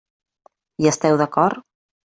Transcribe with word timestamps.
Hi 0.85 0.89
esteu 0.93 1.21
d'acord? 1.25 1.65